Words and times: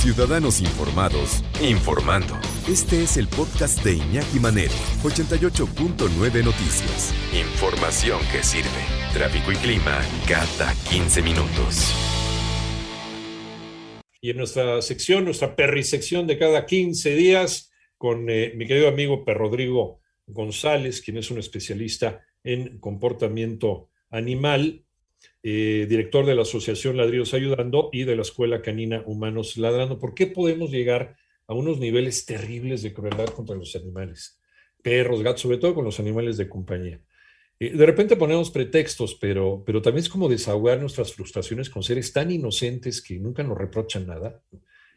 Ciudadanos 0.00 0.62
Informados, 0.62 1.44
informando. 1.60 2.34
Este 2.66 3.02
es 3.02 3.18
el 3.18 3.28
podcast 3.28 3.84
de 3.84 3.96
Iñaki 3.96 4.40
Manero, 4.40 4.72
88.9 5.02 6.42
Noticias. 6.42 7.14
Información 7.34 8.18
que 8.32 8.42
sirve. 8.42 8.70
Tráfico 9.12 9.52
y 9.52 9.56
clima 9.56 10.00
cada 10.26 10.72
15 10.88 11.20
minutos. 11.20 11.94
Y 14.22 14.30
en 14.30 14.38
nuestra 14.38 14.80
sección, 14.80 15.26
nuestra 15.26 15.54
perrisección 15.54 16.26
de 16.26 16.38
cada 16.38 16.64
15 16.64 17.14
días, 17.14 17.70
con 17.98 18.30
eh, 18.30 18.54
mi 18.56 18.66
querido 18.66 18.88
amigo 18.88 19.22
Per 19.22 19.36
Rodrigo 19.36 20.00
González, 20.26 21.02
quien 21.02 21.18
es 21.18 21.30
un 21.30 21.38
especialista 21.40 22.24
en 22.42 22.78
comportamiento 22.78 23.90
animal, 24.08 24.82
eh, 25.42 25.86
director 25.88 26.26
de 26.26 26.34
la 26.34 26.42
Asociación 26.42 26.96
Ladrillos 26.96 27.34
Ayudando 27.34 27.88
y 27.92 28.04
de 28.04 28.16
la 28.16 28.22
Escuela 28.22 28.62
Canina 28.62 29.02
Humanos 29.06 29.56
Ladrando. 29.56 29.98
¿Por 29.98 30.14
qué 30.14 30.26
podemos 30.26 30.70
llegar 30.70 31.16
a 31.46 31.54
unos 31.54 31.78
niveles 31.78 32.26
terribles 32.26 32.82
de 32.82 32.92
crueldad 32.92 33.28
contra 33.28 33.56
los 33.56 33.74
animales? 33.76 34.40
Perros, 34.82 35.22
gatos, 35.22 35.42
sobre 35.42 35.58
todo 35.58 35.74
con 35.74 35.84
los 35.84 35.98
animales 36.00 36.36
de 36.36 36.48
compañía. 36.48 37.00
Eh, 37.58 37.76
de 37.76 37.86
repente 37.86 38.16
ponemos 38.16 38.50
pretextos, 38.50 39.14
pero, 39.14 39.62
pero 39.64 39.82
también 39.82 40.04
es 40.04 40.10
como 40.10 40.28
desahogar 40.28 40.80
nuestras 40.80 41.12
frustraciones 41.12 41.68
con 41.68 41.82
seres 41.82 42.12
tan 42.12 42.30
inocentes 42.30 43.02
que 43.02 43.18
nunca 43.18 43.42
nos 43.42 43.58
reprochan 43.58 44.06
nada. 44.06 44.42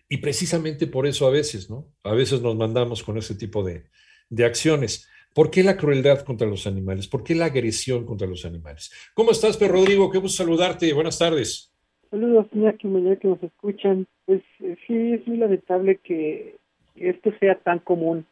Y 0.09 0.17
precisamente 0.17 0.87
por 0.87 1.07
eso 1.07 1.27
a 1.27 1.31
veces, 1.31 1.69
¿no? 1.69 1.93
A 2.03 2.13
veces 2.13 2.41
nos 2.41 2.55
mandamos 2.55 3.03
con 3.03 3.17
ese 3.17 3.35
tipo 3.35 3.63
de, 3.63 3.85
de 4.29 4.45
acciones. 4.45 5.07
¿Por 5.33 5.49
qué 5.49 5.63
la 5.63 5.77
crueldad 5.77 6.21
contra 6.21 6.47
los 6.47 6.67
animales? 6.67 7.07
¿Por 7.07 7.23
qué 7.23 7.33
la 7.33 7.45
agresión 7.45 8.05
contra 8.05 8.27
los 8.27 8.45
animales? 8.45 8.91
¿Cómo 9.15 9.31
estás, 9.31 9.57
Per 9.57 9.71
Rodrigo? 9.71 10.11
Qué 10.11 10.19
gusto 10.19 10.43
saludarte. 10.43 10.93
Buenas 10.93 11.17
tardes. 11.17 11.71
Saludos, 12.11 12.45
señor 12.51 12.77
que 12.77 13.17
que 13.19 13.27
nos 13.27 13.41
escuchan. 13.41 14.05
Pues 14.25 14.43
eh, 14.59 14.75
sí, 14.85 15.13
es 15.13 15.27
muy 15.27 15.37
lamentable 15.37 15.97
que 16.03 16.57
esto 16.95 17.31
sea 17.39 17.55
tan 17.55 17.79
común. 17.79 18.25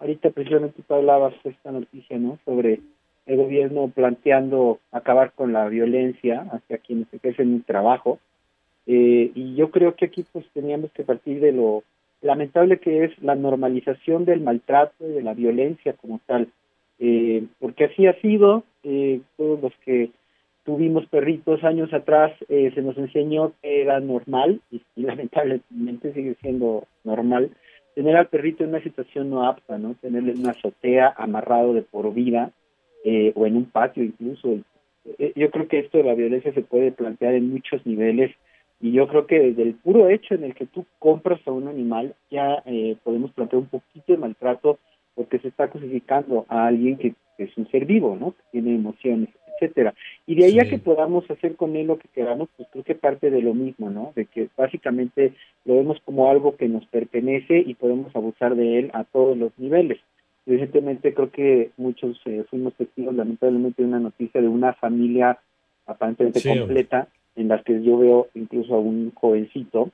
Ahorita 0.00 0.30
precisamente 0.30 0.82
tú 0.82 0.94
hablabas 0.94 1.34
esta 1.44 1.70
noticia, 1.70 2.18
¿no? 2.18 2.38
Sobre 2.44 2.80
el 3.26 3.36
gobierno 3.36 3.92
planteando 3.94 4.80
acabar 4.90 5.32
con 5.34 5.52
la 5.52 5.68
violencia 5.68 6.46
hacia 6.50 6.78
quienes 6.78 7.06
ejercen 7.12 7.54
un 7.54 7.62
trabajo. 7.62 8.18
Eh, 8.86 9.30
y 9.34 9.54
yo 9.54 9.70
creo 9.70 9.94
que 9.94 10.06
aquí 10.06 10.24
pues 10.32 10.46
teníamos 10.52 10.90
que 10.92 11.04
partir 11.04 11.40
de 11.40 11.52
lo 11.52 11.84
lamentable 12.20 12.78
que 12.78 13.04
es 13.04 13.22
la 13.22 13.34
normalización 13.34 14.24
del 14.24 14.40
maltrato 14.40 15.08
y 15.08 15.12
de 15.12 15.22
la 15.22 15.34
violencia 15.34 15.92
como 15.94 16.20
tal, 16.26 16.48
eh, 16.98 17.44
porque 17.60 17.84
así 17.84 18.06
ha 18.06 18.20
sido, 18.20 18.64
eh, 18.82 19.20
todos 19.36 19.60
los 19.60 19.72
que 19.84 20.10
tuvimos 20.64 21.06
perritos 21.06 21.62
años 21.64 21.92
atrás 21.94 22.32
eh, 22.48 22.72
se 22.74 22.82
nos 22.82 22.98
enseñó 22.98 23.52
que 23.62 23.82
era 23.82 24.00
normal 24.00 24.60
y, 24.70 24.82
lamentablemente 24.96 26.12
sigue 26.12 26.36
siendo 26.40 26.84
normal 27.04 27.50
tener 27.94 28.16
al 28.16 28.28
perrito 28.28 28.62
en 28.62 28.70
una 28.70 28.82
situación 28.82 29.28
no 29.28 29.48
apta, 29.48 29.76
¿no? 29.76 29.96
Tenerle 30.00 30.32
en 30.32 30.40
una 30.40 30.52
azotea 30.52 31.12
amarrado 31.16 31.74
de 31.74 31.82
por 31.82 32.14
vida 32.14 32.52
o 33.34 33.46
en 33.46 33.56
un 33.56 33.64
patio 33.64 34.04
incluso. 34.04 34.58
yo 35.34 35.50
creo 35.50 35.66
que 35.66 35.78
esto 35.78 35.98
de 35.98 36.04
la 36.04 36.14
violencia 36.14 36.52
se 36.52 36.60
puede 36.60 36.92
plantear 36.92 37.34
en 37.34 37.50
muchos 37.50 37.84
niveles 37.86 38.30
y 38.80 38.92
yo 38.92 39.08
creo 39.08 39.26
que 39.26 39.40
desde 39.40 39.62
el 39.62 39.74
puro 39.74 40.08
hecho 40.08 40.34
en 40.34 40.44
el 40.44 40.54
que 40.54 40.66
tú 40.66 40.86
compras 40.98 41.40
a 41.46 41.50
un 41.50 41.66
animal, 41.66 42.14
ya 42.30 42.62
eh, 42.64 42.96
podemos 43.02 43.32
plantear 43.32 43.62
un 43.62 43.68
poquito 43.68 44.12
de 44.12 44.18
maltrato 44.18 44.78
porque 45.14 45.40
se 45.40 45.48
está 45.48 45.68
cosificando 45.68 46.46
a 46.48 46.66
alguien 46.66 46.96
que, 46.96 47.14
es 47.38 47.56
un 47.56 47.68
ser 47.70 47.86
vivo, 47.86 48.16
¿no? 48.18 48.32
Que 48.32 48.42
tiene 48.52 48.74
emociones, 48.74 49.28
etcétera. 49.54 49.94
Y 50.26 50.34
de 50.34 50.46
ahí 50.46 50.58
a 50.58 50.68
que 50.68 50.78
podamos 50.78 51.28
hacer 51.30 51.54
con 51.54 51.76
él 51.76 51.86
lo 51.86 51.98
que 51.98 52.08
queramos, 52.08 52.48
pues 52.56 52.68
creo 52.72 52.82
que 52.82 52.96
parte 52.96 53.30
de 53.30 53.42
lo 53.42 53.54
mismo, 53.54 53.90
¿no? 53.90 54.12
De 54.16 54.26
que 54.26 54.48
básicamente 54.56 55.34
lo 55.64 55.76
vemos 55.76 55.98
como 56.04 56.28
algo 56.30 56.56
que 56.56 56.68
nos 56.68 56.84
pertenece 56.86 57.58
y 57.64 57.74
podemos 57.74 58.14
abusar 58.16 58.56
de 58.56 58.80
él 58.80 58.90
a 58.92 59.04
todos 59.04 59.36
los 59.36 59.56
niveles. 59.56 59.98
Recientemente 60.46 61.14
creo 61.14 61.30
que 61.30 61.70
muchos 61.76 62.20
eh, 62.24 62.44
fuimos 62.50 62.74
testigos, 62.74 63.14
lamentablemente, 63.14 63.82
de 63.82 63.88
una 63.88 64.00
noticia 64.00 64.40
de 64.40 64.48
una 64.48 64.72
familia 64.72 65.38
aparentemente 65.86 66.42
completa 66.42 67.08
en 67.38 67.48
las 67.48 67.62
que 67.62 67.82
yo 67.82 67.96
veo 67.98 68.28
incluso 68.34 68.74
a 68.74 68.80
un 68.80 69.12
jovencito 69.14 69.90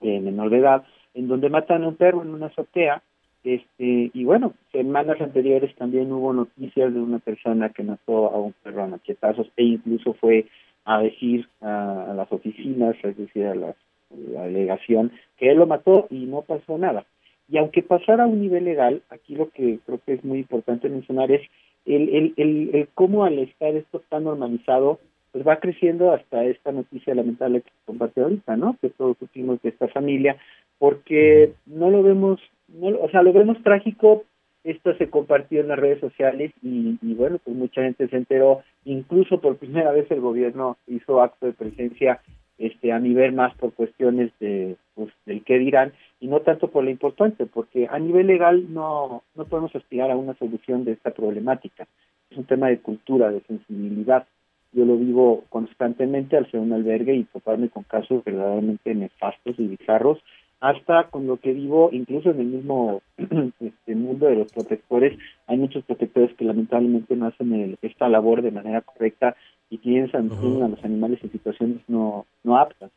de 0.00 0.20
menor 0.20 0.50
de 0.50 0.58
edad, 0.58 0.84
en 1.14 1.26
donde 1.26 1.48
matan 1.48 1.84
a 1.84 1.88
un 1.88 1.96
perro 1.96 2.22
en 2.22 2.34
una 2.34 2.46
azotea, 2.46 3.02
este, 3.42 4.10
y 4.12 4.24
bueno, 4.24 4.52
semanas 4.70 5.18
anteriores 5.20 5.74
también 5.76 6.12
hubo 6.12 6.32
noticias 6.34 6.92
de 6.92 7.00
una 7.00 7.18
persona 7.18 7.70
que 7.70 7.82
mató 7.82 8.30
a 8.30 8.38
un 8.38 8.52
perro 8.62 8.82
a 8.82 8.86
machetazos 8.88 9.50
e 9.56 9.64
incluso 9.64 10.12
fue 10.14 10.46
a 10.84 11.00
decir 11.00 11.48
a, 11.62 12.12
las 12.14 12.30
oficinas, 12.30 12.96
es 13.02 13.16
decir, 13.16 13.46
a 13.46 13.54
la, 13.54 13.74
delegación, 14.10 15.12
que 15.38 15.50
él 15.50 15.58
lo 15.58 15.66
mató 15.66 16.08
y 16.10 16.26
no 16.26 16.42
pasó 16.42 16.76
nada. 16.76 17.06
Y 17.48 17.58
aunque 17.58 17.82
pasara 17.82 18.24
a 18.24 18.26
un 18.26 18.40
nivel 18.40 18.64
legal, 18.64 19.02
aquí 19.08 19.36
lo 19.36 19.50
que 19.50 19.78
creo 19.86 20.00
que 20.04 20.14
es 20.14 20.24
muy 20.24 20.40
importante 20.40 20.88
mencionar 20.88 21.30
es 21.30 21.42
el, 21.86 22.08
el, 22.08 22.34
el, 22.36 22.70
el 22.74 22.88
cómo 22.92 23.24
al 23.24 23.38
estar 23.38 23.74
esto 23.74 24.02
tan 24.08 24.24
normalizado, 24.24 24.98
pues 25.32 25.46
va 25.46 25.60
creciendo 25.60 26.12
hasta 26.12 26.44
esta 26.44 26.72
noticia 26.72 27.14
lamentable 27.14 27.62
que 27.62 27.70
comparte 27.86 28.20
ahorita, 28.20 28.56
¿no? 28.56 28.76
Que 28.80 28.90
todos 28.90 29.16
supimos 29.18 29.60
de 29.62 29.70
esta 29.70 29.88
familia, 29.88 30.36
porque 30.78 31.52
no 31.66 31.90
lo 31.90 32.02
vemos, 32.02 32.40
no, 32.68 32.88
o 32.98 33.08
sea, 33.10 33.22
lo 33.22 33.32
vemos 33.32 33.62
trágico, 33.62 34.24
esto 34.64 34.94
se 34.96 35.08
compartió 35.08 35.60
en 35.60 35.68
las 35.68 35.78
redes 35.78 36.00
sociales 36.00 36.52
y, 36.62 36.98
bueno, 37.14 37.38
pues 37.42 37.56
mucha 37.56 37.82
gente 37.82 38.08
se 38.08 38.16
enteró, 38.16 38.62
incluso 38.84 39.40
por 39.40 39.56
primera 39.56 39.90
vez 39.92 40.10
el 40.10 40.20
gobierno 40.20 40.76
hizo 40.86 41.22
acto 41.22 41.46
de 41.46 41.52
presencia 41.52 42.20
este 42.58 42.92
a 42.92 42.98
nivel 42.98 43.32
más 43.32 43.54
por 43.54 43.72
cuestiones 43.72 44.30
de 44.38 44.76
pues 44.94 45.08
del 45.24 45.42
qué 45.44 45.58
dirán 45.58 45.94
y 46.20 46.28
no 46.28 46.40
tanto 46.40 46.68
por 46.68 46.84
lo 46.84 46.90
importante 46.90 47.46
porque 47.46 47.88
a 47.90 47.98
nivel 47.98 48.26
legal 48.26 48.70
no 48.74 49.22
no 49.34 49.46
podemos 49.46 49.74
aspirar 49.74 50.10
a 50.10 50.16
una 50.16 50.34
solución 50.34 50.84
de 50.84 50.92
esta 50.92 51.10
problemática. 51.10 51.86
Es 52.30 52.36
un 52.36 52.44
tema 52.44 52.68
de 52.68 52.80
cultura 52.80 53.30
de 53.30 53.40
sensibilidad 53.40 54.26
yo 54.72 54.84
lo 54.84 54.96
vivo 54.96 55.44
constantemente 55.48 56.36
al 56.36 56.50
ser 56.50 56.60
un 56.60 56.72
albergue 56.72 57.14
y 57.14 57.24
toparme 57.24 57.68
con 57.68 57.82
casos 57.82 58.22
verdaderamente 58.24 58.94
nefastos 58.94 59.58
y 59.58 59.66
bizarros, 59.66 60.18
hasta 60.60 61.04
con 61.04 61.26
lo 61.26 61.38
que 61.38 61.52
vivo 61.52 61.88
incluso 61.92 62.30
en 62.30 62.40
el 62.40 62.46
mismo 62.46 63.02
este 63.60 63.94
mundo 63.94 64.26
de 64.26 64.36
los 64.36 64.52
protectores. 64.52 65.18
Hay 65.46 65.56
muchos 65.56 65.84
protectores 65.84 66.34
que 66.36 66.44
lamentablemente 66.44 67.16
no 67.16 67.26
hacen 67.26 67.78
esta 67.82 68.08
labor 68.08 68.42
de 68.42 68.50
manera 68.50 68.82
correcta 68.82 69.36
y 69.70 69.78
piensan 69.78 70.30
a 70.30 70.68
los 70.68 70.84
animales 70.84 71.18
en 71.22 71.32
situaciones 71.32 71.78
no, 71.88 72.26
no 72.44 72.58
aptas. 72.58 72.90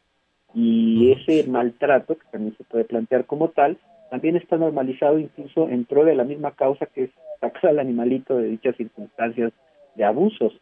Y 0.53 1.11
ese 1.11 1.49
maltrato, 1.49 2.15
que 2.15 2.27
también 2.31 2.55
se 2.57 2.63
puede 2.63 2.83
plantear 2.83 3.25
como 3.25 3.49
tal, 3.49 3.77
también 4.11 4.35
está 4.35 4.57
normalizado 4.57 5.17
incluso 5.17 5.69
en 5.69 5.85
pro 5.85 6.05
de 6.05 6.15
la 6.15 6.23
misma 6.23 6.51
causa 6.51 6.85
que 6.85 7.05
es 7.05 7.09
sacar 7.39 7.71
al 7.71 7.79
animalito 7.79 8.37
de 8.37 8.49
dichas 8.49 8.75
circunstancias 8.75 9.51
de 9.95 10.03
abusos. 10.03 10.53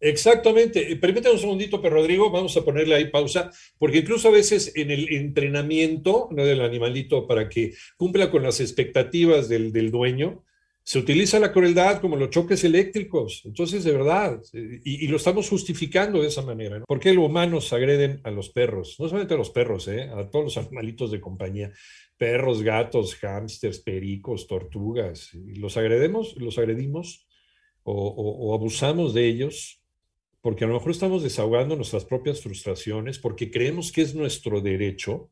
Exactamente. 0.00 0.92
Eh, 0.92 0.96
permítame 0.96 1.34
un 1.34 1.40
segundito, 1.40 1.82
pero 1.82 1.96
Rodrigo, 1.96 2.30
vamos 2.30 2.56
a 2.56 2.64
ponerle 2.64 2.94
ahí 2.94 3.10
pausa, 3.10 3.50
porque 3.78 3.98
incluso 3.98 4.28
a 4.28 4.32
veces 4.32 4.72
en 4.76 4.90
el 4.90 5.12
entrenamiento 5.12 6.28
¿no? 6.30 6.44
del 6.44 6.60
animalito 6.60 7.26
para 7.26 7.48
que 7.48 7.74
cumpla 7.96 8.30
con 8.30 8.42
las 8.42 8.60
expectativas 8.60 9.48
del, 9.48 9.90
dueño, 9.90 10.44
se 10.84 10.98
utiliza 10.98 11.38
la 11.38 11.52
crueldad 11.52 12.00
como 12.00 12.16
los 12.16 12.30
choques 12.30 12.64
eléctricos. 12.64 13.42
Entonces, 13.44 13.84
de 13.84 13.92
verdad, 13.92 14.40
eh, 14.52 14.80
y, 14.84 15.08
lo 15.08 15.16
estamos 15.16 15.48
justificando 15.48 16.22
de 16.22 16.28
esa 16.28 16.42
manera. 16.42 16.78
¿no? 16.78 16.84
¿Por 16.86 17.00
qué 17.00 17.12
los 17.12 17.26
humanos 17.26 17.72
agreden 17.72 18.20
a 18.24 18.30
los 18.30 18.50
perros? 18.50 18.96
No 18.98 19.08
solamente 19.08 19.34
a 19.34 19.38
los 19.38 19.50
perros, 19.50 19.88
¿eh? 19.88 20.04
a 20.04 20.30
todos 20.30 20.44
los 20.44 20.56
animalitos 20.56 21.10
de 21.10 21.20
compañía. 21.20 21.72
Perros, 22.16 22.62
gatos, 22.62 23.16
hámsters, 23.16 23.80
pericos, 23.80 24.46
tortugas. 24.46 25.30
los 25.34 25.76
agredemos, 25.76 26.36
los 26.36 26.58
agredimos 26.58 27.26
o 27.90 28.54
abusamos 28.54 29.14
de 29.14 29.26
ellos 29.26 29.77
porque 30.48 30.64
a 30.64 30.66
lo 30.66 30.72
mejor 30.72 30.92
estamos 30.92 31.22
desahogando 31.22 31.76
nuestras 31.76 32.06
propias 32.06 32.40
frustraciones, 32.40 33.18
porque 33.18 33.50
creemos 33.50 33.92
que 33.92 34.00
es 34.00 34.14
nuestro 34.14 34.62
derecho. 34.62 35.30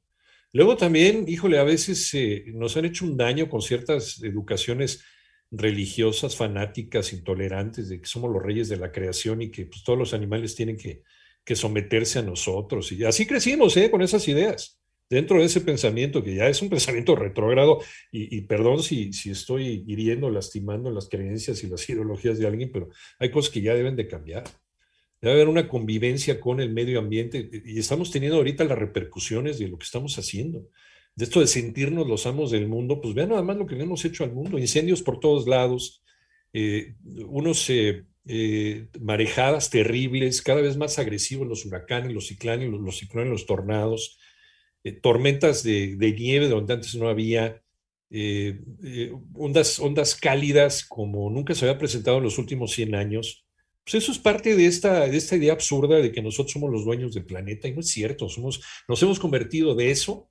Luego 0.53 0.77
también, 0.77 1.25
híjole, 1.27 1.59
a 1.59 1.65
veces 1.65 2.13
eh, 2.13 2.45
nos 2.49 2.77
han 2.77 2.85
hecho 2.85 3.07
un 3.07 3.17
daño 3.17 3.49
con 3.49 3.63
ciertas 3.63 4.23
educaciones 4.23 5.03
religiosas, 5.51 6.37
fanáticas, 6.37 7.15
intolerantes, 7.15 7.89
de 7.89 7.99
que 7.99 8.07
somos 8.07 8.31
los 8.31 8.43
reyes 8.43 8.69
de 8.69 8.77
la 8.77 8.93
creación 8.93 9.41
y 9.41 9.51
que 9.51 9.65
pues, 9.65 9.83
todos 9.85 9.99
los 9.99 10.13
animales 10.13 10.55
tienen 10.55 10.77
que, 10.77 11.03
someterse 11.55 12.19
a 12.19 12.23
nosotros. 12.23 12.93
Y 12.93 13.03
así 13.05 13.25
crecimos, 13.25 13.75
¿eh? 13.79 13.91
Con 13.91 14.03
esas 14.03 14.29
ideas. 14.29 14.79
Dentro 15.09 15.39
de 15.39 15.47
ese 15.47 15.63
pensamiento, 15.63 16.23
que 16.23 16.35
ya 16.35 16.47
es 16.47 16.61
un 16.61 16.69
pensamiento 16.77 17.17
retrógrado, 17.17 17.81
y, 18.13 18.43
perdón 18.43 18.83
si 18.83 19.09
estoy 19.31 19.83
hiriendo, 19.87 20.29
lastimando 20.29 20.91
las 20.91 21.09
creencias 21.09 21.65
y 21.65 21.69
las 21.69 21.89
ideologías 21.89 22.39
de 22.39 22.47
alguien, 22.47 22.71
pero 22.71 22.91
hay 23.19 23.31
cosas 23.31 23.51
que 23.51 23.63
ya 23.63 23.75
deben 23.75 23.97
de 23.97 24.07
cambiar. 24.07 24.45
Debe 25.21 25.35
haber 25.35 25.49
una 25.49 25.69
convivencia 25.69 26.41
con 26.41 26.61
el 26.61 26.73
medio 26.73 26.99
ambiente 26.99 27.49
y 27.65 27.79
estamos 27.79 28.11
teniendo 28.11 28.37
ahorita 28.37 28.65
las 28.65 28.79
repercusiones 28.79 29.59
de 29.59 29.69
lo 29.69 29.79
que 29.79 29.85
estamos 29.85 30.19
haciendo. 30.19 30.69
De 31.15 31.25
esto 31.25 31.41
de 31.41 31.47
sentirnos 31.47 32.07
los 32.07 32.27
amos 32.27 32.51
del 32.51 32.69
mundo, 32.69 33.01
pues 33.01 33.15
vean 33.15 33.31
nada 33.31 33.43
más 33.43 33.57
lo 33.57 33.67
que 33.67 33.75
le 33.75 33.85
hemos 33.85 34.05
hecho 34.05 34.25
al 34.25 34.33
mundo. 34.33 34.59
Incendios 34.59 35.01
por 35.01 35.19
todos 35.19 35.49
lados, 35.49 36.03
eh, 36.53 36.95
unos 37.05 37.71
eh, 37.71 38.05
eh, 38.27 38.89
marejadas 39.01 39.71
terribles, 39.71 40.43
cada 40.43 40.61
vez 40.61 40.77
más 40.77 40.99
agresivos 40.99 41.49
los 41.49 41.65
huracanes, 41.65 42.13
los 42.13 42.27
ciclones, 42.27 42.69
los, 42.69 42.99
ciclones, 42.99 43.31
los 43.31 43.47
tornados, 43.47 44.19
tormentas 45.03 45.63
de, 45.63 45.97
nieve 46.17 46.49
donde 46.49 46.75
antes 46.75 46.95
no 46.95 47.09
había, 47.09 47.63
ondas, 49.35 49.79
ondas 49.79 50.15
cálidas 50.15 50.85
como 50.85 51.31
nunca 51.31 51.55
se 51.55 51.65
había 51.65 51.79
presentado 51.79 52.19
en 52.19 52.25
los 52.25 52.39
últimos 52.39 52.73
100 52.73 52.95
años 52.95 53.46
pues 53.87 54.03
eso 54.03 54.11
es 54.11 54.19
parte 54.19 54.57
de 54.57 54.67
esta, 54.67 55.07
de 55.07 55.17
esta 55.17 55.37
idea 55.37 55.53
absurda 55.53 55.99
de 55.99 56.11
que 56.11 56.21
nosotros 56.21 56.53
somos 56.53 56.73
los 56.73 56.85
dueños 56.85 57.15
del 57.15 57.25
planeta 57.25 57.69
y 57.69 57.73
no 57.73 57.81
es 57.81 57.89
cierto, 57.89 58.29
somos, 58.29 58.61
nos 58.89 59.01
hemos 59.01 59.21
convertido 59.21 59.77
de 59.77 59.93
eso 59.93 60.29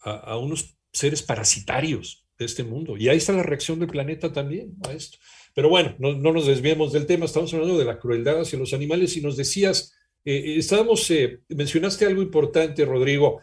a, 0.00 0.38
unos 0.38 0.78
seres 0.90 1.22
parasitarios 1.22 2.26
de 2.38 2.46
este 2.46 2.64
mundo. 2.64 2.96
Y 2.96 3.10
ahí 3.10 3.18
está 3.18 3.34
la 3.34 3.42
reacción 3.42 3.78
del 3.78 3.90
planeta 3.90 4.32
también 4.32 4.74
a 4.88 4.94
esto. 4.94 5.18
Pero 5.54 5.68
bueno, 5.68 5.96
no, 5.98 6.14
nos 6.14 6.46
desviemos 6.46 6.94
del 6.94 7.04
tema, 7.04 7.26
estamos 7.26 7.52
hablando 7.52 7.76
de 7.76 7.84
la 7.84 7.98
crueldad 7.98 8.40
hacia 8.40 8.58
los 8.58 8.72
animales 8.72 9.14
y 9.18 9.20
nos 9.20 9.36
decías, 9.36 9.94
eh, 10.24 10.36
eh, 10.36 10.56
estábamos, 10.56 11.10
eh, 11.10 11.40
mencionaste 11.50 12.06
algo 12.06 12.22
importante, 12.22 12.86
Rodrigo. 12.86 13.42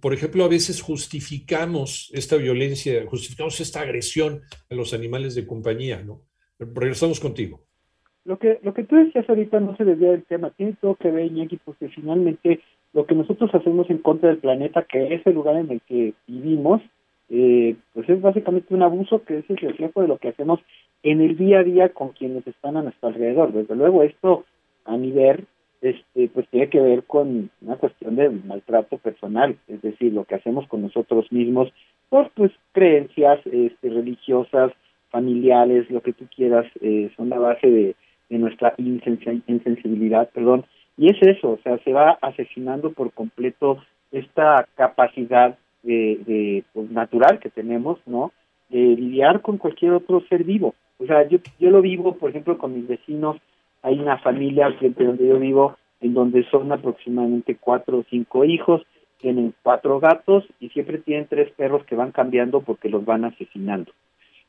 por 0.00 0.12
ejemplo, 0.12 0.44
a 0.44 0.48
veces 0.48 0.80
justificamos 0.80 2.10
esta 2.12 2.34
violencia, 2.34 3.06
justificamos 3.06 3.60
esta 3.60 3.82
agresión 3.82 4.42
a 4.68 4.74
los 4.74 4.92
animales 4.92 5.36
de 5.36 5.46
compañía, 5.46 6.02
¿no? 6.02 6.26
Regresamos 6.58 7.20
contigo. 7.20 7.64
Lo 8.24 8.38
que, 8.38 8.58
lo 8.62 8.72
que 8.72 8.84
tú 8.84 8.96
decías 8.96 9.28
ahorita 9.28 9.60
no 9.60 9.76
se 9.76 9.84
desvía 9.84 10.12
del 10.12 10.24
tema, 10.24 10.50
tiene 10.50 10.74
todo 10.80 10.94
que 10.94 11.10
ver, 11.10 11.26
Iñaki, 11.26 11.58
porque 11.64 11.88
finalmente 11.88 12.60
lo 12.94 13.04
que 13.06 13.14
nosotros 13.14 13.54
hacemos 13.54 13.90
en 13.90 13.98
contra 13.98 14.30
del 14.30 14.38
planeta, 14.38 14.82
que 14.82 15.14
es 15.14 15.26
el 15.26 15.34
lugar 15.34 15.56
en 15.56 15.70
el 15.70 15.80
que 15.82 16.14
vivimos, 16.26 16.80
eh, 17.28 17.76
pues 17.92 18.08
es 18.08 18.20
básicamente 18.20 18.74
un 18.74 18.82
abuso 18.82 19.24
que 19.24 19.38
es 19.38 19.50
el 19.50 19.56
reflejo 19.56 20.02
de 20.02 20.08
lo 20.08 20.18
que 20.18 20.28
hacemos 20.28 20.60
en 21.02 21.20
el 21.20 21.36
día 21.36 21.58
a 21.58 21.64
día 21.64 21.88
con 21.90 22.10
quienes 22.10 22.46
están 22.46 22.76
a 22.76 22.82
nuestro 22.82 23.08
alrededor. 23.08 23.52
Desde 23.52 23.74
luego 23.74 24.02
esto 24.02 24.44
a 24.84 24.96
nivel 24.96 25.46
este 25.82 26.28
pues 26.28 26.48
tiene 26.48 26.70
que 26.70 26.80
ver 26.80 27.04
con 27.04 27.50
una 27.60 27.76
cuestión 27.76 28.16
de 28.16 28.30
maltrato 28.30 28.96
personal, 28.98 29.58
es 29.68 29.82
decir, 29.82 30.12
lo 30.12 30.24
que 30.24 30.36
hacemos 30.36 30.66
con 30.68 30.80
nosotros 30.80 31.30
mismos 31.30 31.70
por 32.08 32.30
pues 32.30 32.52
creencias 32.72 33.40
este, 33.46 33.90
religiosas, 33.90 34.72
familiares, 35.10 35.90
lo 35.90 36.00
que 36.00 36.12
tú 36.12 36.26
quieras, 36.34 36.66
eh, 36.80 37.10
son 37.16 37.28
la 37.28 37.38
base 37.38 37.70
de, 37.70 37.96
de 38.28 38.38
nuestra 38.38 38.74
insensibilidad, 38.78 40.30
perdón, 40.30 40.64
y 40.96 41.10
es 41.10 41.20
eso, 41.22 41.52
o 41.52 41.58
sea, 41.62 41.78
se 41.78 41.92
va 41.92 42.18
asesinando 42.22 42.92
por 42.92 43.12
completo 43.12 43.78
esta 44.12 44.66
capacidad 44.76 45.58
de, 45.82 46.64
pues, 46.72 46.90
natural 46.90 47.40
que 47.40 47.50
tenemos, 47.50 47.98
¿no? 48.06 48.32
De 48.70 48.78
lidiar 48.78 49.42
con 49.42 49.58
cualquier 49.58 49.92
otro 49.92 50.22
ser 50.28 50.44
vivo. 50.44 50.74
O 50.98 51.06
sea, 51.06 51.28
yo, 51.28 51.38
yo 51.58 51.70
lo 51.70 51.82
vivo, 51.82 52.14
por 52.16 52.30
ejemplo, 52.30 52.56
con 52.56 52.74
mis 52.74 52.86
vecinos, 52.86 53.36
hay 53.82 53.98
una 53.98 54.18
familia 54.18 54.74
siempre 54.78 55.04
donde 55.04 55.26
yo 55.26 55.38
vivo, 55.38 55.76
en 56.00 56.14
donde 56.14 56.44
son 56.50 56.72
aproximadamente 56.72 57.56
cuatro 57.60 57.98
o 57.98 58.04
cinco 58.08 58.44
hijos, 58.44 58.82
tienen 59.18 59.54
cuatro 59.62 60.00
gatos 60.00 60.44
y 60.60 60.68
siempre 60.70 60.98
tienen 60.98 61.26
tres 61.28 61.50
perros 61.52 61.84
que 61.84 61.96
van 61.96 62.12
cambiando 62.12 62.60
porque 62.60 62.88
los 62.88 63.04
van 63.04 63.24
asesinando. 63.24 63.92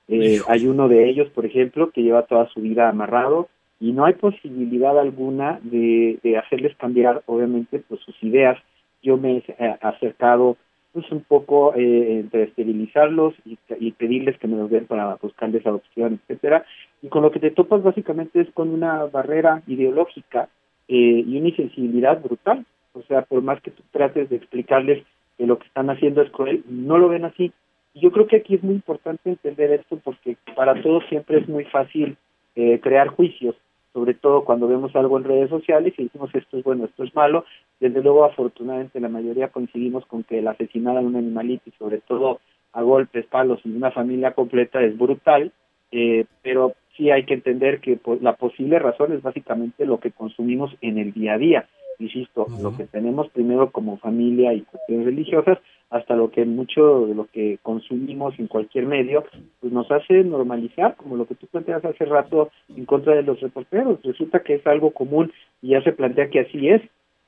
Eh, 0.08 0.40
hay 0.48 0.68
uno 0.68 0.88
de 0.88 1.10
ellos, 1.10 1.30
por 1.30 1.46
ejemplo, 1.46 1.90
que 1.92 2.04
lleva 2.04 2.28
toda 2.28 2.48
su 2.50 2.62
vida 2.62 2.90
amarrado, 2.90 3.50
y 3.80 3.92
no 3.92 4.06
hay 4.06 4.14
posibilidad 4.14 4.98
alguna 4.98 5.60
de, 5.64 6.20
hacerles 6.38 6.76
cambiar, 6.78 7.24
obviamente, 7.26 7.84
pues 7.88 8.02
sus 8.02 8.16
ideas. 8.24 8.58
Yo 9.02 9.18
me 9.18 9.38
he 9.38 9.44
eh, 9.48 9.78
acercado 9.82 10.58
pues 10.94 11.12
un 11.12 11.24
poco 11.24 11.76
eh, 11.76 12.20
entre 12.22 12.44
esterilizarlos 12.44 13.34
y, 13.44 13.92
pedirles 13.92 14.38
que 14.38 14.48
me 14.48 14.56
los 14.56 14.70
den 14.70 14.86
para 14.86 15.16
buscarles 15.16 15.68
adopción, 15.68 16.22
etcétera. 16.24 16.66
Y 17.02 17.10
con 17.10 17.22
lo 17.22 17.32
que 17.32 17.42
te 17.42 17.52
topas 17.52 17.84
básicamente 17.84 18.40
es 18.40 18.50
con 18.52 18.70
una 18.70 19.04
barrera 19.04 19.62
ideológica 19.68 20.48
eh, 20.88 21.24
y 21.28 21.38
una 21.38 21.50
insensibilidad 21.50 22.22
brutal. 22.22 22.66
O 22.94 23.02
sea, 23.02 23.24
por 23.24 23.42
más 23.42 23.62
que 23.62 23.72
tú 23.72 23.84
trates 23.92 24.30
de 24.30 24.38
explicarles 24.38 25.04
que 25.38 25.46
lo 25.46 25.60
que 25.60 25.68
están 25.68 25.90
haciendo 25.90 26.22
es 26.22 26.32
cruel, 26.32 26.64
no 26.70 26.98
lo 26.98 27.10
ven 27.10 27.26
así. 27.26 27.52
Y 27.94 28.00
yo 28.00 28.14
creo 28.14 28.28
que 28.28 28.38
aquí 28.38 28.56
es 28.56 28.64
muy 28.64 28.76
importante 28.76 29.30
entender 29.30 29.72
esto 29.72 30.00
porque 30.02 30.38
para 30.56 30.82
todos 30.82 31.04
siempre 31.10 31.40
es 31.40 31.50
muy 31.50 31.66
fácil 31.66 32.16
eh, 32.56 32.80
crear 32.80 33.10
juicios 33.10 33.56
sobre 33.96 34.14
todo 34.14 34.44
cuando 34.44 34.68
vemos 34.68 34.94
algo 34.98 35.18
en 35.18 35.24
redes 35.24 35.50
sociales 35.50 35.94
y 35.98 36.04
decimos 36.04 36.30
esto 36.36 36.58
es 36.58 36.66
bueno, 36.66 36.84
esto 36.84 37.06
es 37.06 37.16
malo. 37.16 37.46
Desde 37.80 38.04
luego, 38.04 38.26
afortunadamente, 38.26 39.00
la 39.00 39.08
mayoría 39.08 39.48
coincidimos 39.48 40.06
con 40.06 40.24
que 40.24 40.40
el 40.40 40.48
asesinar 40.50 40.98
a 40.98 41.00
un 41.00 41.16
animalito 41.16 41.70
y 41.70 41.72
sobre 41.80 42.00
todo 42.02 42.42
a 42.74 42.82
golpes, 42.82 43.26
palos 43.28 43.62
en 43.64 43.78
una 43.78 43.92
familia 43.92 44.34
completa 44.34 44.82
es 44.82 44.98
brutal, 44.98 45.54
eh, 45.94 46.26
pero 46.42 46.74
sí 46.98 47.10
hay 47.10 47.24
que 47.24 47.36
entender 47.36 47.80
que 47.80 47.98
la 48.20 48.34
posible 48.34 48.80
razón 48.80 49.14
es 49.14 49.22
básicamente 49.22 49.86
lo 49.86 50.02
que 50.02 50.12
consumimos 50.12 50.76
en 50.82 50.98
el 50.98 51.14
día 51.14 51.36
a 51.36 51.38
día. 51.38 51.70
Insisto, 52.00 52.48
lo 52.62 52.76
que 52.76 52.86
tenemos 52.86 53.30
primero 53.30 53.72
como 53.72 53.98
familia 53.98 54.54
y 54.54 54.62
cuestiones 54.62 55.06
religiosas, 55.06 55.60
hasta 55.90 56.16
lo 56.16 56.32
que 56.32 56.46
mucho 56.46 57.08
de 57.08 57.16
lo 57.16 57.28
que 57.28 57.58
consumimos 57.62 58.38
en 58.40 58.48
cualquier 58.48 58.86
medio, 58.86 59.24
pues 59.62 59.72
nos 59.72 59.90
hace 59.92 60.24
normalizar, 60.24 60.96
como 60.96 61.16
lo 61.16 61.26
que 61.26 61.36
tú 61.36 61.48
planteas 61.48 61.86
hace 61.86 62.06
rato 62.06 62.50
en 62.76 62.86
contra 62.86 63.16
de 63.16 63.24
los 63.24 63.40
reporteros. 63.40 64.02
Resulta 64.04 64.40
que 64.40 64.56
es 64.56 64.68
algo 64.68 64.92
común 64.92 65.32
y 65.62 65.70
ya 65.70 65.82
se 65.84 65.94
plantea 65.94 66.30
que 66.30 66.42
así 66.42 66.70
es. 66.70 66.82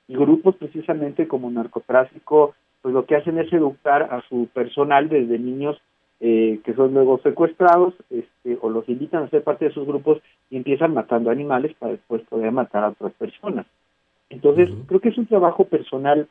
Y 0.10 0.16
grupos 0.16 0.56
precisamente 0.56 1.28
como 1.28 1.50
narcotráfico, 1.50 2.56
pues 2.82 2.94
lo 2.94 3.06
que 3.06 3.16
hacen 3.16 3.38
es 3.38 3.52
educar 3.54 4.04
a 4.04 4.22
su 4.28 4.48
personal 4.54 5.10
desde 5.10 5.40
niños 5.40 5.78
eh, 6.20 6.62
que 6.66 6.74
son 6.74 6.96
luego 6.96 7.20
secuestrados 7.22 7.94
este, 8.10 8.58
o 8.62 8.70
los 8.70 8.90
invitan 8.90 9.24
a 9.24 9.30
ser 9.30 9.44
parte 9.44 9.66
de 9.66 9.72
sus 9.72 9.86
grupos 9.86 10.20
y 10.50 10.58
empiezan 10.58 10.96
matando 10.96 11.30
animales 11.30 11.76
para 11.78 11.92
después 11.92 12.24
poder 12.24 12.52
matar 12.52 12.84
a 12.84 12.90
otras 12.90 13.14
personas. 13.14 13.68
Entonces, 14.30 14.70
creo 14.88 15.00
que 15.00 15.10
es 15.10 15.18
un 15.18 15.28
trabajo 15.28 15.66
personal 15.66 16.28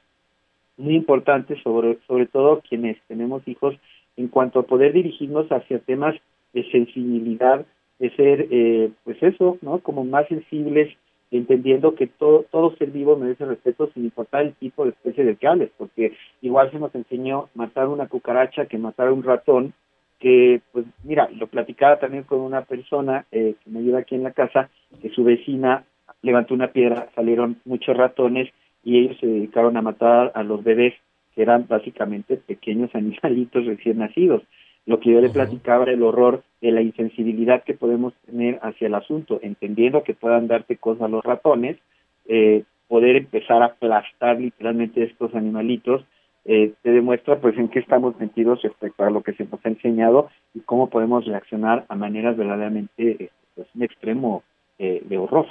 muy 0.76 0.94
importante, 0.94 1.60
sobre, 1.62 1.98
sobre 2.06 2.26
todo 2.26 2.60
quienes 2.68 2.98
tenemos 3.08 3.46
hijos, 3.48 3.74
en 4.16 4.28
cuanto 4.28 4.60
a 4.60 4.66
poder 4.66 4.92
dirigirnos 4.92 5.50
hacia 5.50 5.78
temas 5.78 6.14
de 6.52 6.70
sensibilidad, 6.70 7.64
de 7.98 8.10
ser, 8.10 8.48
eh, 8.50 8.90
pues 9.04 9.22
eso, 9.22 9.58
¿no? 9.62 9.78
Como 9.78 10.04
más 10.04 10.26
sensibles, 10.28 10.94
entendiendo 11.30 11.94
que 11.94 12.06
todo, 12.06 12.44
todo 12.50 12.76
ser 12.76 12.90
vivo 12.90 13.16
merece 13.16 13.44
respeto 13.44 13.90
sin 13.92 14.04
importar 14.04 14.42
el 14.42 14.54
tipo 14.54 14.84
de 14.84 14.90
especie 14.90 15.24
de 15.24 15.36
que 15.36 15.46
hables, 15.46 15.70
porque 15.76 16.12
igual 16.40 16.70
se 16.70 16.78
nos 16.78 16.94
enseñó 16.94 17.48
matar 17.54 17.88
una 17.88 18.06
cucaracha 18.06 18.66
que 18.66 18.78
matar 18.78 19.08
a 19.08 19.12
un 19.12 19.22
ratón, 19.22 19.72
que, 20.18 20.62
pues 20.72 20.86
mira, 21.04 21.28
lo 21.30 21.46
platicaba 21.46 21.98
también 21.98 22.24
con 22.24 22.40
una 22.40 22.62
persona 22.62 23.26
eh, 23.32 23.54
que 23.62 23.70
me 23.70 23.80
ayuda 23.80 23.98
aquí 23.98 24.14
en 24.14 24.22
la 24.22 24.32
casa, 24.32 24.70
que 25.02 25.10
su 25.10 25.24
vecina 25.24 25.84
levantó 26.26 26.54
una 26.54 26.72
piedra, 26.72 27.08
salieron 27.14 27.56
muchos 27.64 27.96
ratones 27.96 28.50
y 28.84 28.98
ellos 28.98 29.16
se 29.18 29.26
dedicaron 29.26 29.76
a 29.76 29.82
matar 29.82 30.32
a 30.34 30.42
los 30.42 30.62
bebés, 30.62 30.94
que 31.34 31.42
eran 31.42 31.66
básicamente 31.68 32.36
pequeños 32.36 32.90
animalitos 32.94 33.66
recién 33.66 33.98
nacidos. 33.98 34.42
Lo 34.84 35.00
que 35.00 35.10
yo 35.10 35.20
le 35.20 35.30
platicaba 35.30 35.82
era 35.84 35.92
el 35.92 36.02
horror 36.02 36.44
de 36.60 36.70
la 36.70 36.80
insensibilidad 36.80 37.64
que 37.64 37.74
podemos 37.74 38.14
tener 38.24 38.60
hacia 38.62 38.86
el 38.86 38.94
asunto, 38.94 39.40
entendiendo 39.42 40.04
que 40.04 40.14
puedan 40.14 40.46
darte 40.46 40.76
cosas 40.76 41.02
a 41.02 41.08
los 41.08 41.24
ratones, 41.24 41.76
eh, 42.28 42.62
poder 42.86 43.16
empezar 43.16 43.62
a 43.62 43.66
aplastar 43.66 44.40
literalmente 44.40 45.02
estos 45.02 45.34
animalitos, 45.34 46.04
eh, 46.48 46.74
te 46.82 46.92
demuestra 46.92 47.40
pues 47.40 47.58
en 47.58 47.68
qué 47.68 47.80
estamos 47.80 48.16
metidos 48.20 48.62
respecto 48.62 49.02
a 49.02 49.10
lo 49.10 49.24
que 49.24 49.32
se 49.32 49.44
nos 49.46 49.64
ha 49.66 49.68
enseñado 49.68 50.28
y 50.54 50.60
cómo 50.60 50.88
podemos 50.88 51.24
reaccionar 51.24 51.84
a 51.88 51.96
maneras 51.96 52.36
verdaderamente 52.36 53.24
eh, 53.24 53.30
pues, 53.56 53.66
un 53.74 53.82
extremo 53.82 54.44
eh, 54.78 55.02
de 55.04 55.18
horror 55.18 55.46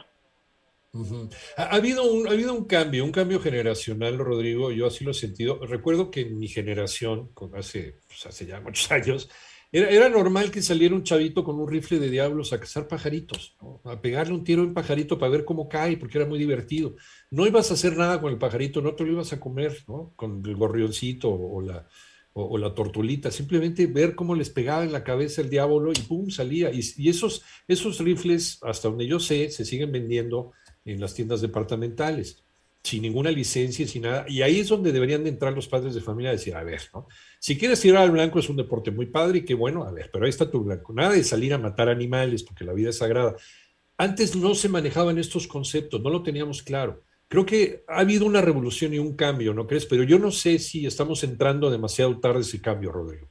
ha, 1.58 1.64
habido 1.75 2.04
un, 2.12 2.28
ha 2.28 2.32
habido 2.32 2.54
un 2.54 2.66
cambio, 2.66 3.04
un 3.04 3.12
cambio 3.12 3.40
generacional, 3.40 4.18
Rodrigo, 4.18 4.72
yo 4.72 4.88
así 4.88 5.04
lo 5.04 5.12
he 5.12 5.14
sentido. 5.14 5.60
Recuerdo 5.66 6.12
que 6.12 6.22
en 6.22 6.38
mi 6.38 6.48
generación, 6.48 7.32
hace, 7.54 8.00
pues, 8.08 8.25
hace 8.25 8.46
ya 8.46 8.62
muchos 8.62 8.92
años, 8.92 9.30
era, 9.72 9.90
era, 9.90 10.10
normal 10.10 10.52
que 10.52 10.62
saliera 10.62 10.96
un 10.96 11.04
chavito 11.04 11.44
con 11.44 11.60
un 11.60 11.68
rifle 11.68 12.00
de 12.00 12.10
diablos 12.10 12.54
a 12.54 12.60
cazar 12.60 12.88
pajaritos, 12.88 13.58
a 13.84 14.00
pegarle 14.00 14.34
un 14.34 14.44
tiro 14.44 14.64
en 14.64 14.74
pajarito 14.74 15.18
para 15.18 15.32
ver 15.32 15.44
cómo 15.44 15.68
cae, 15.68 15.98
porque 15.98 16.18
era 16.18 16.28
muy 16.28 16.40
divertido. 16.40 16.96
No 17.32 17.46
ibas 17.46 17.72
a 17.72 17.74
hacer 17.74 17.98
nada 17.98 18.22
con 18.22 18.32
el 18.32 18.38
pajarito, 18.38 18.82
no 18.82 18.96
te 18.96 19.04
lo 19.04 19.12
ibas 19.12 19.34
a 19.34 19.40
comer, 19.40 19.84
¿no? 19.88 20.14
Con 20.16 20.42
el 20.46 20.56
gorrioncito 20.56 21.30
o 21.30 21.62
la, 21.62 21.88
o, 22.38 22.58
la 22.58 22.75
tortulita, 22.75 23.32
simplemente 23.32 23.88
ver 23.88 24.14
cómo 24.14 24.36
les 24.36 24.50
pegaba 24.50 24.84
en 24.84 24.92
la 24.92 25.06
cabeza 25.06 25.42
el 25.42 25.50
diablo 25.50 25.92
y 25.94 26.02
pum, 26.02 26.30
salía. 26.30 26.70
Y, 26.70 26.82
y, 26.98 27.10
esos, 27.10 27.44
esos 27.66 28.00
rifles, 28.00 28.60
hasta 28.62 28.90
donde 28.90 29.08
yo 29.08 29.22
sé, 29.22 29.50
se 29.50 29.64
siguen 29.64 29.94
vendiendo 29.94 30.52
en 30.86 31.00
las 31.01 31.13
tiendas 31.13 31.42
departamentales. 31.42 32.42
sin 32.84 33.01
ninguna 33.01 33.32
licencia, 33.32 33.88
sin 33.88 34.04
nada. 34.04 34.25
Y 34.27 34.44
ahí 34.44 34.60
es 34.60 34.70
donde 34.70 34.92
deberían 34.92 35.24
de 35.24 35.32
entrar 35.32 35.51
los 35.54 35.68
padres 35.68 35.96
de 35.96 36.01
familia 36.01 36.30
a 36.30 36.34
decir, 36.34 36.54
a 36.54 36.63
ver, 36.63 36.82
¿no? 36.94 37.08
Si 37.39 37.58
quieres 37.58 37.82
tirar 37.82 38.04
al 38.04 38.12
blanco 38.12 38.38
es 38.38 38.48
un 38.48 38.58
deporte 38.58 38.92
muy 38.92 39.08
padre 39.08 39.39
y 39.39 39.42
qué 39.44 39.56
bueno, 39.56 39.84
a 39.86 39.92
ver, 39.92 40.12
pero 40.13 40.25
ahí 40.25 40.30
está 40.30 40.51
tu 40.51 40.63
blanco. 40.63 40.94
Nada 40.94 41.13
de 41.13 41.24
salir 41.24 41.51
a 41.56 41.58
matar 41.58 41.89
animales 41.89 42.44
porque 42.44 42.63
la 42.63 42.74
vida 42.74 42.92
es 42.92 43.00
sagrada. 43.00 43.36
Antes 43.98 44.36
no 44.36 44.54
se 44.54 44.70
manejaban 44.70 45.18
estos 45.18 45.48
conceptos, 45.48 46.00
no 46.00 46.12
lo 46.12 46.22
teníamos 46.22 46.62
claro. 46.62 47.01
Creo 47.27 47.44
que 47.44 47.84
ha 47.88 48.01
habido 48.01 48.27
una 48.27 48.42
revolución 48.42 48.94
y 48.94 49.00
un 49.00 49.15
cambio, 49.15 49.54
¿no 49.56 49.65
crees? 49.65 49.88
Pero 49.88 50.04
yo 50.04 50.20
no 50.20 50.30
sé 50.30 50.60
si 50.60 50.86
estamos 50.86 51.24
entrando 51.24 51.72
demasiado 51.72 52.20
tarde 52.20 52.42
ese 52.42 52.62
cambio, 52.62 52.92
Rodrigo. 52.92 53.25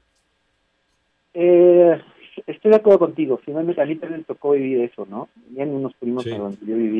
Eh, 1.32 2.00
estoy 2.46 2.70
de 2.70 2.76
acuerdo 2.76 2.98
contigo. 2.98 3.40
Finalmente 3.44 3.80
a 3.80 3.86
mí 3.86 3.96
también 3.96 4.24
tocó 4.24 4.52
vivir 4.52 4.80
eso, 4.80 5.06
¿no? 5.08 5.28
Venían 5.48 5.70
unos 5.70 5.94
primos 5.94 6.24
donde 6.24 6.58
yo 6.66 6.76
vivía 6.76 6.93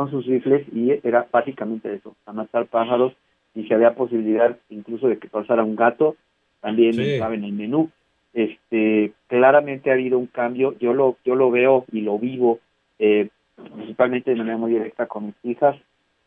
con 0.00 0.10
sus 0.10 0.26
rifles 0.26 0.66
y 0.72 0.92
era 1.06 1.26
básicamente 1.30 1.92
eso, 1.92 2.16
a 2.24 2.32
matar 2.32 2.64
pájaros 2.66 3.12
y 3.54 3.64
si 3.64 3.74
había 3.74 3.94
posibilidad 3.94 4.56
incluso 4.70 5.08
de 5.08 5.18
que 5.18 5.28
pasara 5.28 5.62
un 5.62 5.76
gato, 5.76 6.16
también 6.62 6.98
estaba 6.98 7.34
en 7.34 7.44
el 7.44 7.52
menú. 7.52 7.90
Este, 8.32 9.12
claramente 9.26 9.90
ha 9.90 9.94
habido 9.94 10.18
un 10.18 10.26
cambio, 10.26 10.74
yo 10.78 10.94
lo, 10.94 11.16
yo 11.22 11.34
lo 11.34 11.50
veo 11.50 11.84
y 11.92 12.00
lo 12.00 12.18
vivo, 12.18 12.60
eh, 12.98 13.28
principalmente 13.74 14.30
de 14.30 14.36
manera 14.36 14.56
muy 14.56 14.72
directa 14.72 15.04
con 15.04 15.26
mis 15.26 15.34
hijas 15.42 15.76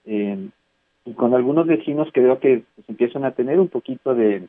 eh, 0.05 0.49
y 1.05 1.13
con 1.13 1.33
algunos 1.33 1.65
vecinos 1.65 2.11
que 2.13 2.21
veo 2.21 2.39
que 2.39 2.61
pues, 2.75 2.89
empiezan 2.89 3.25
a 3.25 3.31
tener 3.31 3.59
un 3.59 3.69
poquito 3.69 4.13
de 4.13 4.43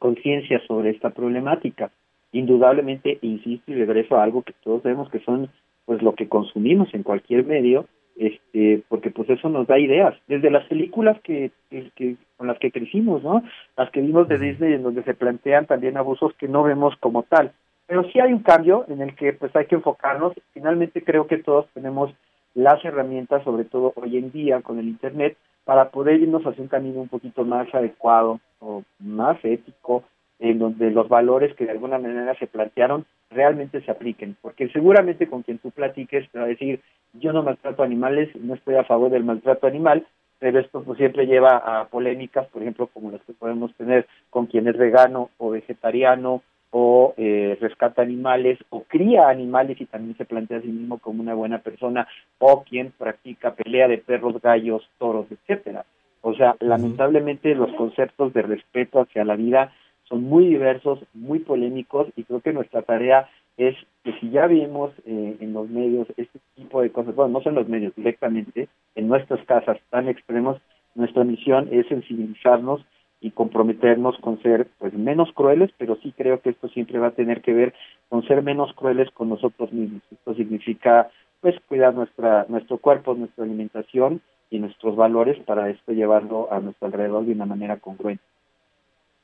conciencia 0.00 0.60
sobre 0.66 0.90
esta 0.90 1.10
problemática. 1.10 1.92
Indudablemente, 2.32 3.18
insisto 3.22 3.70
y 3.70 3.76
regreso 3.76 4.16
a 4.16 4.24
algo 4.24 4.42
que 4.42 4.54
todos 4.64 4.82
vemos 4.82 5.08
que 5.10 5.20
son 5.20 5.48
pues 5.84 6.02
lo 6.02 6.16
que 6.16 6.28
consumimos 6.28 6.92
en 6.92 7.04
cualquier 7.04 7.44
medio 7.44 7.86
este 8.26 8.82
porque 8.88 9.10
pues 9.10 9.28
eso 9.30 9.48
nos 9.48 9.66
da 9.66 9.78
ideas. 9.78 10.14
Desde 10.28 10.50
las 10.50 10.64
películas 10.66 11.20
que, 11.22 11.50
que, 11.70 12.16
con 12.36 12.46
las 12.46 12.58
que 12.58 12.70
crecimos 12.70 13.22
no 13.22 13.42
las 13.76 13.90
que 13.90 14.00
vimos 14.00 14.28
de 14.28 14.38
Disney 14.38 14.74
en 14.74 14.82
donde 14.82 15.02
se 15.02 15.14
plantean 15.14 15.66
también 15.66 15.96
abusos 15.96 16.32
que 16.34 16.48
no 16.48 16.62
vemos 16.62 16.94
como 17.00 17.24
tal. 17.24 17.52
Pero 17.86 18.04
sí 18.10 18.20
hay 18.20 18.32
un 18.32 18.42
cambio 18.42 18.84
en 18.88 19.02
el 19.02 19.14
que 19.16 19.32
pues 19.32 19.54
hay 19.56 19.66
que 19.66 19.74
enfocarnos. 19.74 20.32
Finalmente 20.52 21.02
creo 21.02 21.26
que 21.26 21.38
todos 21.38 21.66
tenemos 21.74 22.14
las 22.54 22.84
herramientas 22.84 23.42
sobre 23.44 23.64
todo 23.64 23.92
hoy 23.96 24.18
en 24.18 24.30
día 24.30 24.60
con 24.60 24.78
el 24.78 24.88
internet 24.88 25.36
para 25.64 25.90
poder 25.90 26.20
irnos 26.20 26.42
hacia 26.44 26.62
un 26.62 26.68
camino 26.68 27.00
un 27.00 27.08
poquito 27.08 27.44
más 27.44 27.72
adecuado 27.74 28.40
o 28.60 28.82
más 28.98 29.38
ético 29.44 30.04
en 30.38 30.58
donde 30.58 30.90
los 30.90 31.08
valores 31.08 31.54
que 31.54 31.64
de 31.64 31.70
alguna 31.70 31.98
manera 31.98 32.34
se 32.34 32.46
plantearon 32.46 33.06
realmente 33.34 33.80
se 33.82 33.90
apliquen, 33.90 34.36
porque 34.40 34.68
seguramente 34.68 35.28
con 35.28 35.42
quien 35.42 35.58
tú 35.58 35.70
platiques 35.70 36.28
te 36.30 36.38
va 36.38 36.44
a 36.44 36.48
decir, 36.48 36.80
yo 37.14 37.32
no 37.32 37.42
maltrato 37.42 37.82
animales, 37.82 38.28
no 38.36 38.54
estoy 38.54 38.76
a 38.76 38.84
favor 38.84 39.10
del 39.10 39.24
maltrato 39.24 39.66
animal, 39.66 40.06
pero 40.38 40.58
esto 40.58 40.82
pues 40.82 40.98
siempre 40.98 41.26
lleva 41.26 41.56
a 41.56 41.86
polémicas, 41.86 42.48
por 42.48 42.62
ejemplo, 42.62 42.88
como 42.88 43.10
las 43.10 43.22
que 43.22 43.32
podemos 43.32 43.72
tener 43.74 44.06
con 44.30 44.46
quien 44.46 44.66
es 44.66 44.76
vegano 44.76 45.30
o 45.38 45.50
vegetariano 45.50 46.42
o 46.70 47.14
eh, 47.18 47.56
rescata 47.60 48.02
animales 48.02 48.58
o 48.70 48.82
cría 48.84 49.28
animales 49.28 49.80
y 49.80 49.84
también 49.84 50.16
se 50.16 50.24
plantea 50.24 50.58
a 50.58 50.62
sí 50.62 50.68
mismo 50.68 50.98
como 50.98 51.22
una 51.22 51.34
buena 51.34 51.58
persona 51.58 52.08
o 52.38 52.64
quien 52.64 52.92
practica 52.92 53.54
pelea 53.54 53.88
de 53.88 53.98
perros, 53.98 54.40
gallos, 54.40 54.82
toros, 54.98 55.26
etcétera. 55.30 55.84
O 56.22 56.34
sea, 56.34 56.56
lamentablemente 56.60 57.54
los 57.54 57.72
conceptos 57.74 58.32
de 58.32 58.42
respeto 58.42 59.00
hacia 59.00 59.24
la 59.24 59.36
vida 59.36 59.72
son 60.12 60.24
muy 60.24 60.46
diversos, 60.46 60.98
muy 61.14 61.38
polémicos 61.38 62.06
y 62.16 62.24
creo 62.24 62.42
que 62.42 62.52
nuestra 62.52 62.82
tarea 62.82 63.30
es 63.56 63.74
que 64.04 64.12
si 64.20 64.28
ya 64.28 64.46
vimos 64.46 64.90
eh, 65.06 65.38
en 65.40 65.54
los 65.54 65.70
medios 65.70 66.06
este 66.18 66.38
tipo 66.54 66.82
de 66.82 66.90
cosas, 66.92 67.14
bueno, 67.14 67.32
no 67.32 67.42
son 67.42 67.54
los 67.54 67.66
medios 67.66 67.94
directamente, 67.96 68.68
en 68.94 69.08
nuestras 69.08 69.42
casas 69.46 69.78
tan 69.88 70.08
extremos, 70.08 70.60
nuestra 70.94 71.24
misión 71.24 71.70
es 71.72 71.86
sensibilizarnos 71.86 72.84
y 73.22 73.30
comprometernos 73.30 74.18
con 74.18 74.38
ser 74.42 74.68
pues 74.78 74.92
menos 74.92 75.32
crueles, 75.32 75.70
pero 75.78 75.96
sí 76.02 76.12
creo 76.14 76.42
que 76.42 76.50
esto 76.50 76.68
siempre 76.68 76.98
va 76.98 77.06
a 77.06 77.12
tener 77.12 77.40
que 77.40 77.54
ver 77.54 77.72
con 78.10 78.22
ser 78.28 78.42
menos 78.42 78.70
crueles 78.74 79.10
con 79.12 79.30
nosotros 79.30 79.72
mismos. 79.72 80.02
Esto 80.10 80.34
significa 80.34 81.08
pues 81.40 81.54
cuidar 81.68 81.94
nuestra 81.94 82.44
nuestro 82.50 82.76
cuerpo, 82.76 83.14
nuestra 83.14 83.44
alimentación 83.44 84.20
y 84.50 84.58
nuestros 84.58 84.94
valores 84.94 85.42
para 85.46 85.70
esto 85.70 85.92
llevarlo 85.92 86.52
a 86.52 86.60
nuestro 86.60 86.88
alrededor 86.88 87.24
de 87.24 87.32
una 87.32 87.46
manera 87.46 87.78
congruente. 87.78 88.22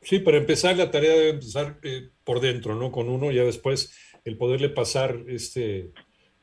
Sí, 0.00 0.20
para 0.20 0.38
empezar 0.38 0.76
la 0.76 0.90
tarea 0.90 1.12
debe 1.12 1.30
empezar 1.30 1.78
eh, 1.82 2.10
por 2.24 2.40
dentro, 2.40 2.74
¿no? 2.74 2.92
Con 2.92 3.08
uno, 3.08 3.30
ya 3.30 3.44
después 3.44 3.94
el 4.24 4.36
poderle 4.36 4.68
pasar 4.68 5.24
este, 5.26 5.92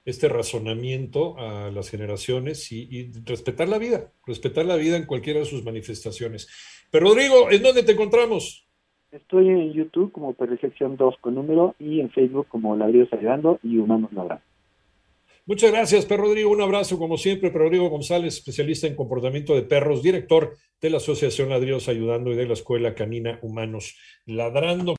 este 0.05 0.29
razonamiento 0.29 1.38
a 1.38 1.71
las 1.71 1.89
generaciones 1.89 2.71
y, 2.71 3.12
respetar 3.25 3.67
la 3.67 3.77
vida, 3.77 4.12
respetar 4.25 4.65
la 4.65 4.75
vida 4.75 4.97
en 4.97 5.05
cualquiera 5.05 5.39
de 5.39 5.45
sus 5.45 5.63
manifestaciones. 5.63 6.47
Pero 6.91 7.07
Rodrigo, 7.07 7.50
¿en 7.51 7.63
dónde 7.63 7.83
te 7.83 7.93
encontramos? 7.93 8.67
Estoy 9.12 9.50
en 9.50 9.74
YouTube 9.74 10.12
como 10.12 10.33
Perfección 10.33 10.97
2 10.97 11.15
con 11.21 11.35
número 11.35 11.75
y 11.79 12.01
en 12.01 12.12
Facebook 12.12 12.47
como 12.50 12.75
Ladrillos 12.75 13.12
Ayudando 13.13 13.59
y 13.63 13.77
Humanos 13.77 14.12
Labrando. 14.13 14.43
Muchas 15.48 15.72
gracias, 15.72 16.06
Per 16.06 16.20
Rodrigo. 16.20 16.50
Un 16.50 16.62
abrazo, 16.62 16.98
como 16.98 17.18
siempre. 17.18 17.52
Per 17.52 17.62
Rodrigo 17.62 17.88
González, 17.88 18.34
especialista 18.34 18.88
en 18.88 18.96
comportamiento 18.96 19.54
de 19.54 19.62
perros, 19.62 20.02
director 20.02 20.58
de 20.82 20.90
la 20.90 20.98
Asociación 20.98 21.50
Ladrillos 21.50 21.88
Ayudando 21.88 22.32
y 22.32 22.36
de 22.36 22.48
la 22.48 22.54
Escuela 22.54 22.96
Canina 22.96 23.38
Humanos 23.44 23.96
Ladrando. 24.25 24.94